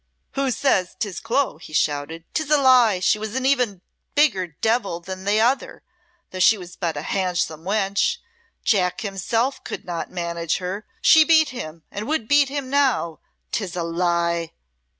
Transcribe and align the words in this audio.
"Who 0.31 0.49
says 0.49 0.95
'tis 0.97 1.19
Clo?" 1.19 1.59
he 1.59 1.73
shouted. 1.73 2.23
"'Tis 2.33 2.49
a 2.49 2.57
lie! 2.57 2.99
She 3.01 3.19
was 3.19 3.35
ever 3.35 3.61
a 3.73 3.81
bigger 4.15 4.47
devil 4.47 4.99
than 4.99 5.27
any 5.27 5.39
other, 5.39 5.83
though 6.31 6.39
she 6.39 6.57
was 6.57 6.75
but 6.75 6.97
a 6.97 7.03
handsome 7.03 7.65
wench. 7.65 8.17
Jack 8.65 9.01
himself 9.01 9.63
could 9.63 9.85
not 9.85 10.09
manage 10.09 10.57
her. 10.57 10.87
She 11.03 11.23
beat 11.23 11.49
him, 11.49 11.83
and 11.91 12.07
would 12.07 12.27
beat 12.27 12.49
him 12.49 12.67
now. 12.67 13.19
'Tis 13.51 13.75
a 13.75 13.83
lie!" 13.83 14.53